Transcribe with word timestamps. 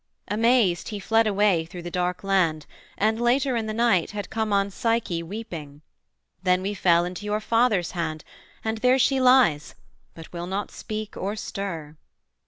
Amazed 0.27 0.87
he 0.87 0.99
fled 0.99 1.27
away 1.27 1.63
Through 1.63 1.83
the 1.83 1.91
dark 1.91 2.23
land, 2.23 2.65
and 2.97 3.21
later 3.21 3.55
in 3.55 3.67
the 3.67 3.71
night 3.73 4.09
Had 4.09 4.31
come 4.31 4.51
on 4.51 4.71
Psyche 4.71 5.21
weeping: 5.21 5.83
'then 6.41 6.63
we 6.63 6.73
fell 6.73 7.05
Into 7.05 7.25
your 7.25 7.39
father's 7.39 7.91
hand, 7.91 8.23
and 8.63 8.79
there 8.79 8.97
she 8.97 9.21
lies, 9.21 9.75
But 10.15 10.33
will 10.33 10.47
not 10.47 10.71
speak, 10.71 11.15
or 11.15 11.35
stir.' 11.35 11.97